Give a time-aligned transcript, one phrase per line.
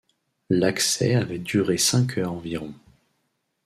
[0.49, 2.73] L’accès avait duré cinq heures environ.